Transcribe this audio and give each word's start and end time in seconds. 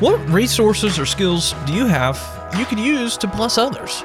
What 0.00 0.18
resources 0.28 0.98
or 0.98 1.06
skills 1.06 1.54
do 1.66 1.72
you 1.72 1.86
have 1.86 2.18
you 2.58 2.64
could 2.64 2.80
use 2.80 3.16
to 3.16 3.28
bless 3.28 3.58
others? 3.58 4.00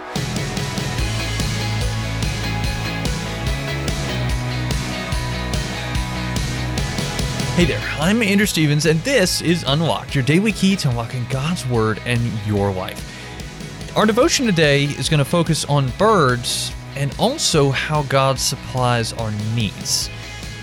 Hey 7.55 7.65
there, 7.65 7.81
I'm 7.99 8.21
Andrew 8.21 8.45
Stevens, 8.45 8.85
and 8.85 8.99
this 8.99 9.41
is 9.41 9.63
Unlocked, 9.65 10.13
your 10.13 10.23
daily 10.23 10.51
key 10.51 10.75
to 10.75 10.89
unlocking 10.89 11.25
God's 11.27 11.65
Word 11.65 11.99
and 12.05 12.21
your 12.45 12.71
life. 12.71 13.97
Our 13.97 14.05
devotion 14.05 14.45
today 14.45 14.83
is 14.83 15.09
going 15.09 15.17
to 15.17 15.25
focus 15.25 15.65
on 15.65 15.89
birds 15.97 16.71
and 16.97 17.15
also 17.17 17.71
how 17.71 18.03
God 18.03 18.37
supplies 18.37 19.11
our 19.13 19.31
needs. 19.55 20.07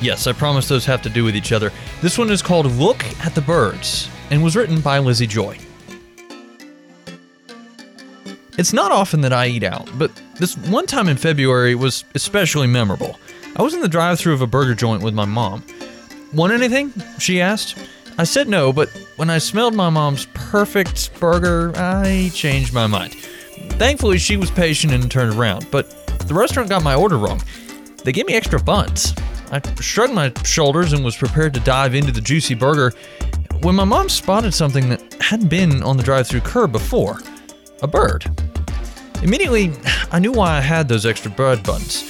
Yes, 0.01 0.29
I 0.29 0.33
promise 0.35 0.69
those 0.69 0.85
have 0.85 1.03
to 1.03 1.11
do 1.11 1.25
with 1.25 1.35
each 1.35 1.51
other. 1.51 1.73
This 2.01 2.17
one 2.17 2.31
is 2.31 2.43
called 2.43 2.67
Look 2.67 3.05
at 3.27 3.35
the 3.35 3.41
Birds 3.41 4.09
and 4.31 4.43
was 4.43 4.57
written 4.57 4.81
by 4.81 4.99
Lizzie 4.99 5.27
Joy. 5.27 5.59
It's 8.59 8.73
not 8.73 8.91
often 8.91 9.21
that 9.21 9.33
I 9.33 9.49
eat 9.49 9.65
out, 9.65 9.89
but 9.99 10.11
this 10.39 10.57
one 10.57 10.87
time 10.87 11.09
in 11.09 11.17
February 11.17 11.75
was 11.75 12.05
especially 12.15 12.67
memorable. 12.67 13.19
I 13.55 13.63
was 13.63 13.75
in 13.75 13.81
the 13.81 13.89
drive 13.89 14.19
through 14.19 14.35
of 14.35 14.41
a 14.41 14.47
burger 14.47 14.75
joint 14.75 15.03
with 15.03 15.15
my 15.15 15.27
mom. 15.27 15.63
Want 16.33 16.53
anything? 16.53 16.93
She 17.19 17.41
asked. 17.41 17.77
I 18.19 18.25
said 18.25 18.49
no, 18.49 18.73
but 18.73 18.89
when 19.17 19.29
I 19.29 19.39
smelled 19.39 19.75
my 19.75 19.91
mom's 19.91 20.27
perfect 20.33 21.19
burger, 21.21 21.73
I 21.77 22.31
changed 22.33 22.73
my 22.73 22.87
mind. 22.87 23.15
Thankfully, 23.75 24.19
she 24.19 24.39
was 24.39 24.51
patient 24.51 24.93
and 24.95 25.11
turned 25.11 25.35
around, 25.35 25.71
but 25.71 26.07
the 26.27 26.35
restaurant 26.35 26.71
got 26.71 26.83
my 26.83 26.95
order 26.95 27.19
wrong. 27.19 27.43
They 28.05 28.13
gave 28.13 28.27
me 28.27 28.35
extra 28.35 28.59
buns. 28.59 29.15
I 29.53 29.61
shrugged 29.81 30.15
my 30.15 30.33
shoulders 30.45 30.93
and 30.93 31.05
was 31.05 31.17
prepared 31.17 31.53
to 31.55 31.61
dive 31.61 31.95
into 31.95 32.11
the 32.11 32.21
juicy 32.21 32.55
burger 32.55 32.93
when 33.63 33.75
my 33.75 33.85
mom 33.85 34.09
spotted 34.09 34.53
something 34.53 34.89
that 34.89 35.15
hadn't 35.21 35.49
been 35.49 35.83
on 35.83 35.97
the 35.97 36.03
drive 36.03 36.27
through 36.27 36.41
curb 36.41 36.73
before 36.73 37.19
a 37.83 37.87
bird. 37.87 38.25
Immediately, 39.23 39.73
I 40.13 40.19
knew 40.19 40.33
why 40.33 40.57
I 40.57 40.61
had 40.61 40.89
those 40.89 41.07
extra 41.07 41.31
bread 41.31 41.63
buns. 41.63 42.05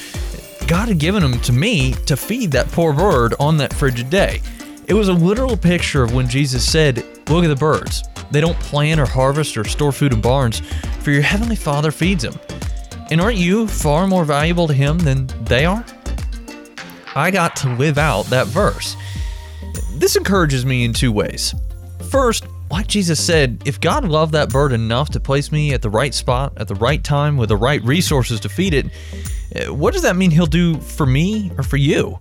God 0.66 0.88
had 0.88 0.98
given 0.98 1.22
them 1.22 1.40
to 1.40 1.52
me 1.52 1.92
to 2.06 2.16
feed 2.16 2.50
that 2.52 2.70
poor 2.72 2.92
bird 2.92 3.34
on 3.38 3.56
that 3.58 3.72
frigid 3.72 4.10
day. 4.10 4.40
It 4.88 4.94
was 4.94 5.08
a 5.08 5.12
literal 5.12 5.56
picture 5.56 6.02
of 6.02 6.14
when 6.14 6.28
Jesus 6.28 6.68
said, 6.68 7.04
Look 7.28 7.44
at 7.44 7.48
the 7.48 7.56
birds. 7.56 8.02
They 8.30 8.40
don't 8.40 8.58
plant 8.60 9.00
or 9.00 9.06
harvest 9.06 9.56
or 9.56 9.64
store 9.64 9.92
food 9.92 10.12
in 10.12 10.20
barns, 10.20 10.60
for 11.00 11.10
your 11.12 11.22
heavenly 11.22 11.56
Father 11.56 11.90
feeds 11.92 12.24
them. 12.24 12.38
And 13.10 13.20
aren't 13.20 13.38
you 13.38 13.68
far 13.68 14.06
more 14.06 14.24
valuable 14.24 14.66
to 14.66 14.74
Him 14.74 14.98
than 14.98 15.28
they 15.44 15.64
are? 15.64 15.84
I 17.14 17.30
got 17.30 17.56
to 17.56 17.74
live 17.74 17.98
out 17.98 18.26
that 18.26 18.48
verse. 18.48 18.96
This 19.94 20.16
encourages 20.16 20.64
me 20.64 20.84
in 20.84 20.92
two 20.92 21.12
ways. 21.12 21.54
First, 22.10 22.46
like 22.70 22.86
Jesus 22.86 23.24
said, 23.24 23.62
if 23.64 23.80
God 23.80 24.04
loved 24.04 24.32
that 24.32 24.50
bird 24.50 24.72
enough 24.72 25.10
to 25.10 25.20
place 25.20 25.52
me 25.52 25.72
at 25.72 25.82
the 25.82 25.90
right 25.90 26.12
spot, 26.12 26.52
at 26.56 26.68
the 26.68 26.74
right 26.74 27.02
time, 27.02 27.36
with 27.36 27.48
the 27.48 27.56
right 27.56 27.82
resources 27.82 28.40
to 28.40 28.48
feed 28.48 28.74
it, 28.74 28.86
uh, 29.54 29.72
what 29.72 29.92
does 29.92 30.02
that 30.02 30.16
mean 30.16 30.30
he'll 30.30 30.46
do 30.46 30.78
for 30.80 31.06
me 31.06 31.50
or 31.56 31.62
for 31.62 31.76
you? 31.76 32.18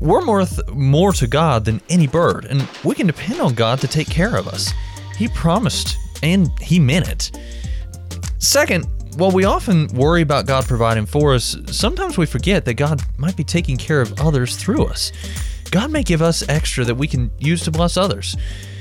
We're 0.00 0.26
worth 0.26 0.68
more 0.70 1.12
to 1.12 1.26
God 1.26 1.64
than 1.64 1.80
any 1.88 2.06
bird, 2.06 2.46
and 2.46 2.66
we 2.82 2.94
can 2.94 3.06
depend 3.06 3.40
on 3.40 3.54
God 3.54 3.80
to 3.80 3.88
take 3.88 4.08
care 4.08 4.36
of 4.36 4.48
us. 4.48 4.72
He 5.16 5.28
promised, 5.28 5.96
and 6.22 6.48
He 6.60 6.80
meant 6.80 7.08
it. 7.08 7.38
Second, 8.38 8.86
while 9.16 9.30
we 9.30 9.44
often 9.44 9.88
worry 9.88 10.22
about 10.22 10.46
God 10.46 10.66
providing 10.66 11.06
for 11.06 11.34
us, 11.34 11.56
sometimes 11.70 12.18
we 12.18 12.26
forget 12.26 12.64
that 12.64 12.74
God 12.74 13.02
might 13.16 13.36
be 13.36 13.44
taking 13.44 13.76
care 13.76 14.00
of 14.00 14.20
others 14.20 14.56
through 14.56 14.86
us. 14.86 15.12
God 15.70 15.90
may 15.90 16.02
give 16.02 16.22
us 16.22 16.48
extra 16.48 16.84
that 16.84 16.94
we 16.94 17.06
can 17.06 17.30
use 17.38 17.62
to 17.64 17.70
bless 17.70 17.96
others. 17.96 18.36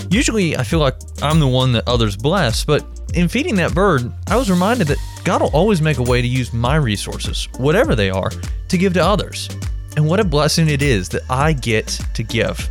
Usually, 0.09 0.55
I 0.55 0.63
feel 0.63 0.79
like 0.79 0.95
I'm 1.21 1.39
the 1.39 1.47
one 1.47 1.71
that 1.73 1.87
others 1.87 2.15
bless, 2.15 2.63
but 2.63 2.85
in 3.13 3.27
feeding 3.27 3.55
that 3.55 3.73
bird, 3.73 4.11
I 4.27 4.35
was 4.35 4.49
reminded 4.49 4.87
that 4.87 4.97
God 5.23 5.41
will 5.41 5.49
always 5.49 5.81
make 5.81 5.97
a 5.97 6.03
way 6.03 6.21
to 6.21 6.27
use 6.27 6.53
my 6.53 6.75
resources, 6.75 7.47
whatever 7.57 7.95
they 7.95 8.09
are, 8.09 8.29
to 8.69 8.77
give 8.77 8.93
to 8.93 9.03
others. 9.03 9.49
And 9.97 10.07
what 10.07 10.19
a 10.19 10.23
blessing 10.23 10.69
it 10.69 10.81
is 10.81 11.09
that 11.09 11.23
I 11.29 11.53
get 11.53 11.87
to 12.13 12.23
give. 12.23 12.69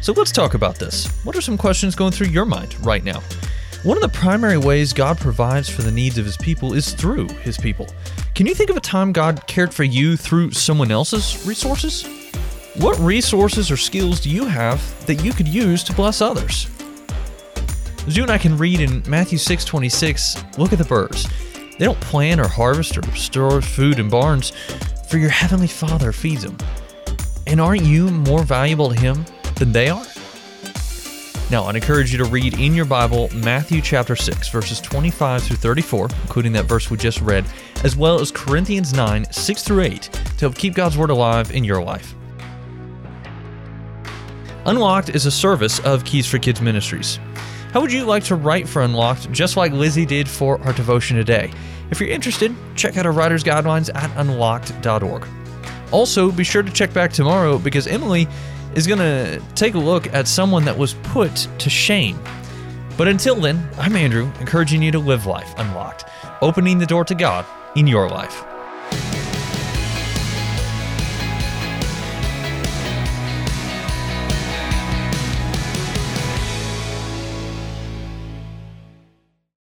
So 0.00 0.12
let's 0.12 0.32
talk 0.32 0.54
about 0.54 0.76
this. 0.76 1.06
What 1.24 1.36
are 1.36 1.40
some 1.40 1.56
questions 1.56 1.94
going 1.94 2.12
through 2.12 2.28
your 2.28 2.44
mind 2.44 2.74
right 2.84 3.04
now? 3.04 3.22
One 3.84 3.98
of 3.98 4.02
the 4.02 4.18
primary 4.18 4.56
ways 4.56 4.94
God 4.94 5.18
provides 5.18 5.68
for 5.68 5.82
the 5.82 5.90
needs 5.90 6.16
of 6.16 6.24
his 6.24 6.38
people 6.38 6.72
is 6.72 6.94
through 6.94 7.28
his 7.42 7.58
people. 7.58 7.86
Can 8.34 8.46
you 8.46 8.54
think 8.54 8.70
of 8.70 8.78
a 8.78 8.80
time 8.80 9.12
God 9.12 9.46
cared 9.46 9.74
for 9.74 9.84
you 9.84 10.16
through 10.16 10.52
someone 10.52 10.90
else's 10.90 11.46
resources? 11.46 12.02
What 12.76 12.98
resources 12.98 13.70
or 13.70 13.76
skills 13.76 14.20
do 14.20 14.30
you 14.30 14.46
have 14.46 14.80
that 15.04 15.16
you 15.16 15.34
could 15.34 15.46
use 15.46 15.84
to 15.84 15.92
bless 15.92 16.22
others? 16.22 16.66
As 18.06 18.16
you 18.16 18.22
and 18.22 18.32
I 18.32 18.38
can 18.38 18.56
read 18.56 18.80
in 18.80 19.02
Matthew 19.06 19.36
6:26, 19.36 20.42
look 20.56 20.72
at 20.72 20.78
the 20.78 20.86
birds. 20.86 21.28
They 21.78 21.84
don't 21.84 22.00
plant 22.00 22.40
or 22.40 22.48
harvest 22.48 22.96
or 22.96 23.02
store 23.14 23.60
food 23.60 23.98
in 23.98 24.08
barns, 24.08 24.54
for 25.10 25.18
your 25.18 25.28
heavenly 25.28 25.68
Father 25.68 26.10
feeds 26.10 26.42
them. 26.42 26.56
And 27.46 27.60
aren't 27.60 27.84
you 27.84 28.08
more 28.08 28.44
valuable 28.44 28.88
to 28.88 28.98
him 28.98 29.26
than 29.56 29.72
they 29.72 29.90
are? 29.90 30.06
Now, 31.54 31.66
I'd 31.66 31.76
encourage 31.76 32.10
you 32.10 32.18
to 32.18 32.24
read 32.24 32.58
in 32.58 32.74
your 32.74 32.84
Bible 32.84 33.30
Matthew 33.32 33.80
chapter 33.80 34.16
6, 34.16 34.48
verses 34.48 34.80
25 34.80 35.40
through 35.44 35.56
34, 35.58 36.08
including 36.22 36.50
that 36.54 36.64
verse 36.64 36.90
we 36.90 36.96
just 36.96 37.20
read, 37.20 37.46
as 37.84 37.96
well 37.96 38.18
as 38.18 38.32
Corinthians 38.32 38.92
9, 38.92 39.24
6 39.30 39.62
through 39.62 39.82
8, 39.82 40.02
to 40.02 40.20
help 40.40 40.56
keep 40.56 40.74
God's 40.74 40.98
Word 40.98 41.10
alive 41.10 41.52
in 41.52 41.62
your 41.62 41.80
life. 41.80 42.16
Unlocked 44.66 45.10
is 45.10 45.26
a 45.26 45.30
service 45.30 45.78
of 45.84 46.04
Keys 46.04 46.28
for 46.28 46.40
Kids 46.40 46.60
Ministries. 46.60 47.20
How 47.72 47.80
would 47.80 47.92
you 47.92 48.04
like 48.04 48.24
to 48.24 48.34
write 48.34 48.68
for 48.68 48.82
Unlocked 48.82 49.30
just 49.30 49.56
like 49.56 49.70
Lizzie 49.70 50.04
did 50.04 50.28
for 50.28 50.60
our 50.62 50.72
devotion 50.72 51.16
today? 51.16 51.52
If 51.92 52.00
you're 52.00 52.10
interested, 52.10 52.52
check 52.74 52.96
out 52.96 53.06
our 53.06 53.12
writer's 53.12 53.44
guidelines 53.44 53.94
at 53.94 54.10
unlocked.org. 54.16 55.28
Also, 55.92 56.32
be 56.32 56.42
sure 56.42 56.64
to 56.64 56.72
check 56.72 56.92
back 56.92 57.12
tomorrow 57.12 57.58
because 57.58 57.86
Emily 57.86 58.26
is 58.76 58.86
going 58.86 58.98
to 58.98 59.40
take 59.54 59.74
a 59.74 59.78
look 59.78 60.12
at 60.12 60.28
someone 60.28 60.64
that 60.64 60.76
was 60.76 60.94
put 60.94 61.48
to 61.58 61.70
shame. 61.70 62.18
But 62.96 63.08
until 63.08 63.36
then, 63.36 63.68
I'm 63.78 63.96
Andrew, 63.96 64.30
encouraging 64.40 64.82
you 64.82 64.92
to 64.92 64.98
live 64.98 65.26
life 65.26 65.52
unlocked, 65.58 66.04
opening 66.42 66.78
the 66.78 66.86
door 66.86 67.04
to 67.04 67.14
God 67.14 67.46
in 67.76 67.86
your 67.86 68.08
life. 68.08 68.44